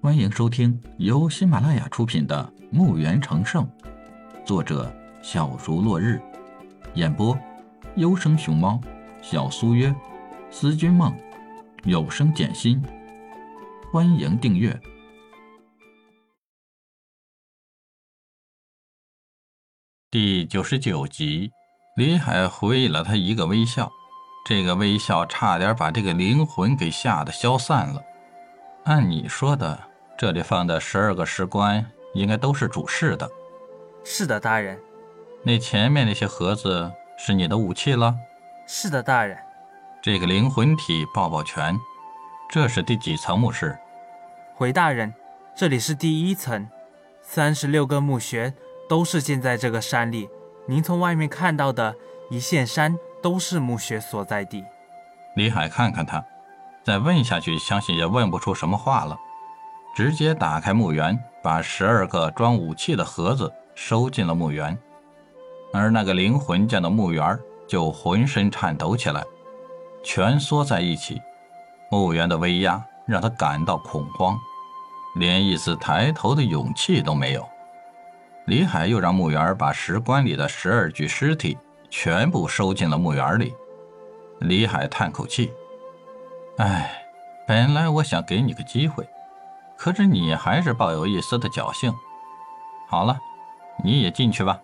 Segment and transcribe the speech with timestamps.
[0.00, 3.64] 欢迎收听由喜马拉雅出品的《墓园成圣》，
[4.46, 6.22] 作者小竹落日，
[6.94, 7.36] 演播
[7.96, 8.80] 优生熊猫、
[9.20, 9.92] 小苏约、
[10.52, 11.12] 思君梦、
[11.82, 12.80] 有声简心。
[13.92, 14.80] 欢迎订阅
[20.12, 21.50] 第九十九集。
[21.96, 23.90] 李海回忆了他一个微笑，
[24.46, 28.00] 这个微笑差点把这个灵魂给吓得消散了。
[28.88, 29.78] 按你说的，
[30.16, 33.30] 这里放的十二个石棺应该都是主事的。
[34.02, 34.80] 是的，大人。
[35.42, 38.16] 那前面那些盒子是你的武器了？
[38.66, 39.36] 是的，大人。
[40.00, 41.76] 这个灵魂体抱抱拳，
[42.48, 43.78] 这是第几层墓室？
[44.54, 45.12] 回大人，
[45.54, 46.66] 这里是第一层，
[47.20, 48.54] 三十六个墓穴
[48.88, 50.30] 都是建在这个山里。
[50.64, 51.94] 您从外面看到的
[52.30, 54.64] 一线山都是墓穴所在地。
[55.36, 56.24] 李海看看他，
[56.88, 59.14] 再问下去，相信也问不出什么话了。
[59.94, 64.74] 直接打开墓园，把十二个装武器的盒子收进了墓园。
[65.70, 69.22] 而那个灵魂见到墓园，就浑身颤抖起来，
[70.02, 71.20] 蜷缩在一起。
[71.90, 74.34] 墓园的威压让他感到恐慌，
[75.16, 77.46] 连一丝抬头的勇气都没有。
[78.46, 81.58] 李海又让墓园把石棺里的十二具尸体
[81.90, 83.52] 全部收进了墓园里。
[84.40, 85.52] 李海叹口气
[86.58, 87.04] ：“哎，
[87.46, 89.08] 本来我想给你个机会，
[89.76, 91.94] 可是你还是抱有一丝的侥幸。
[92.88, 93.16] 好了，
[93.84, 94.60] 你也进去吧。”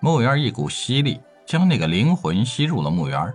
[0.00, 3.32] 墓园一股吸力将那个灵魂吸入了墓园。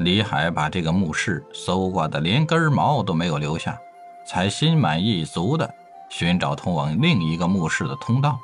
[0.00, 3.78] 李海把这个墓室搜刮的连根毛都没有留下，
[4.26, 5.74] 才心满意足的
[6.10, 8.38] 寻找通往另一个墓室的通道。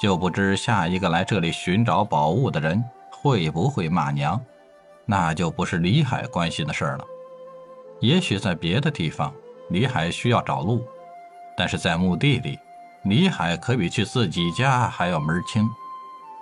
[0.00, 4.40] 就不知下一个来这里寻找宝物的人会不会骂娘，
[5.04, 7.04] 那就不是李海关心的事了。
[8.04, 9.32] 也许在别的地方，
[9.70, 10.86] 李海需要找路，
[11.56, 12.58] 但是在墓地里，
[13.04, 15.66] 李海可比去自己家还要门清。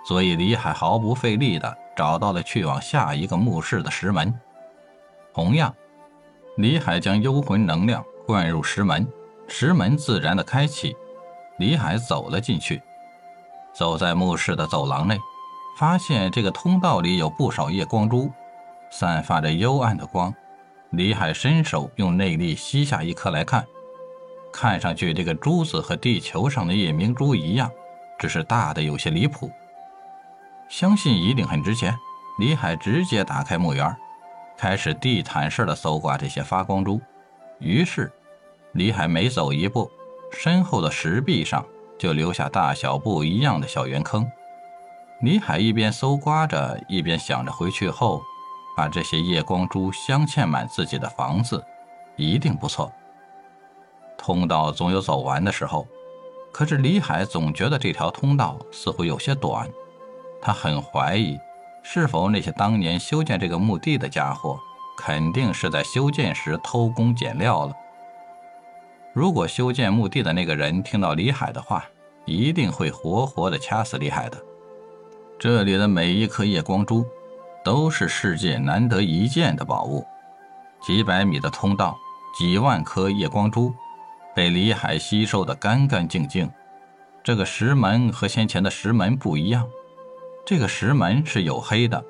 [0.05, 4.37] 所以李海毫不费力地找到了去往下一个墓室的石门。
[5.33, 5.73] 同样，
[6.57, 9.07] 李海将幽魂能量灌入石门，
[9.47, 10.93] 石门自然地开启。
[11.59, 12.81] 李海走了进去。
[13.71, 15.17] 走在墓室的走廊内，
[15.79, 18.29] 发现这个通道里有不少夜光珠，
[18.91, 20.33] 散发着幽暗的光。
[20.93, 23.65] 李海伸手用内力吸下一颗来看，
[24.51, 27.69] 看上去这个珠子和地球上的夜明珠一样，
[28.19, 29.51] 只是大的有些离谱。
[30.69, 31.97] 相信一定很值钱。
[32.39, 33.95] 李海直接打开墓园，
[34.57, 37.01] 开始地毯式的搜刮这些发光珠。
[37.59, 38.11] 于是，
[38.73, 39.91] 李海每走一步，
[40.31, 41.65] 身后的石壁上。
[41.95, 44.29] 就留下大小不一样的小圆坑。
[45.21, 48.21] 李海一边搜刮着，一边想着回去后
[48.75, 51.63] 把这些夜光珠镶嵌满自己的房子，
[52.15, 52.91] 一定不错。
[54.17, 55.87] 通道总有走完的时候，
[56.51, 59.69] 可是李海总觉得这条通道似乎有些短。
[60.41, 61.39] 他很怀疑，
[61.81, 64.59] 是否那些当年修建这个墓地的家伙，
[64.97, 67.73] 肯定是在修建时偷工减料了。
[69.13, 71.85] 如果修建墓地的那个人听到李海的话，
[72.25, 74.37] 一定会活活的掐死李海的。
[75.37, 77.05] 这里的每一颗夜光珠，
[77.63, 80.05] 都是世界难得一见的宝物。
[80.81, 81.97] 几百米的通道，
[82.37, 83.73] 几万颗夜光珠，
[84.35, 86.49] 被李海吸收的干干净净。
[87.23, 89.65] 这个石门和先前的石门不一样，
[90.45, 92.03] 这个石门是黝黑的，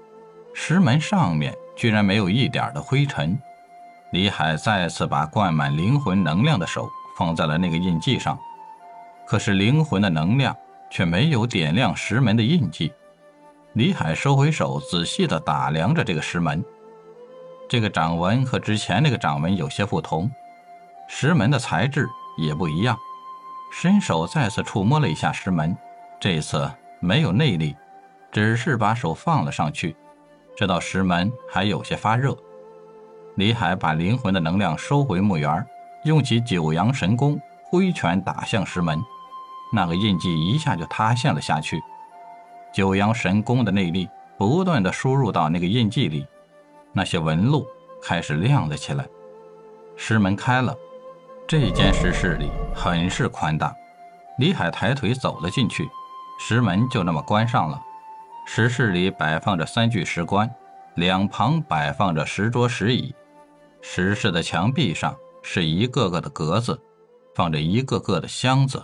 [0.55, 3.39] 石门上面居然没有一点的灰尘。
[4.11, 8.37] 李海再次把灌满灵魂能量的手放在了那个印记上，
[9.27, 10.55] 可是灵魂的能量
[10.89, 12.91] 却没有点亮石门的印记。
[13.73, 16.63] 李海收回手，仔细地打量着这个石门。
[17.67, 20.29] 这个掌纹和之前那个掌纹有些不同，
[21.07, 22.07] 石门的材质
[22.37, 22.95] 也不一样。
[23.71, 25.75] 伸手再次触摸了一下石门，
[26.19, 26.69] 这次
[26.99, 27.75] 没有内力，
[28.31, 29.95] 只是把手放了上去。
[30.55, 32.37] 这道石门还有些发热。
[33.37, 35.65] 李海把灵魂的能量收回墓园，
[36.03, 39.01] 用起九阳神功，挥拳打向石门，
[39.71, 41.81] 那个印记一下就塌陷了下去。
[42.73, 46.25] 九阳神功的内力不断的输入到那个印记里，
[46.91, 47.67] 那些纹路
[48.01, 49.07] 开始亮了起来。
[49.95, 50.75] 石门开了，
[51.47, 53.73] 这间石室里很是宽大。
[54.39, 55.87] 李海抬腿走了进去，
[56.39, 57.79] 石门就那么关上了。
[58.47, 60.49] 石室里摆放着三具石棺，
[60.95, 63.13] 两旁摆放着石桌石椅。
[63.81, 66.81] 石室的墙壁上是一个个的格子，
[67.35, 68.83] 放着一个个的箱子。